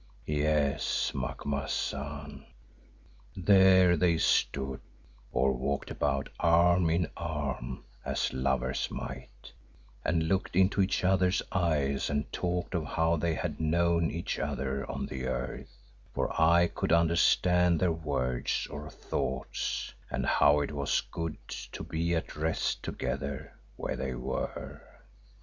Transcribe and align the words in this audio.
Yes, 0.25 1.11
Macumazahn, 1.13 2.47
there 3.35 3.95
they 3.95 4.17
stood, 4.17 4.81
or 5.31 5.53
walked 5.53 5.91
about 5.91 6.27
arm 6.39 6.89
in 6.89 7.07
arm 7.15 7.83
as 8.03 8.33
lovers 8.33 8.87
might, 8.89 9.51
and 10.03 10.23
looked 10.27 10.55
into 10.55 10.81
each 10.81 11.03
other's 11.03 11.43
eyes 11.51 12.09
and 12.09 12.33
talked 12.33 12.73
of 12.73 12.83
how 12.85 13.15
they 13.15 13.35
had 13.35 13.59
known 13.61 14.09
each 14.09 14.39
other 14.39 14.89
on 14.89 15.05
the 15.05 15.27
earth, 15.27 15.77
for 16.15 16.33
I 16.41 16.65
could 16.65 16.91
understand 16.91 17.79
their 17.79 17.91
words 17.93 18.65
or 18.71 18.89
thoughts, 18.89 19.93
and 20.09 20.25
how 20.25 20.61
it 20.61 20.71
was 20.71 21.01
good 21.11 21.37
to 21.47 21.83
be 21.83 22.15
at 22.15 22.35
rest 22.35 22.81
together 22.81 23.53
where 23.75 23.95
they 23.97 24.15
were." 24.15 24.81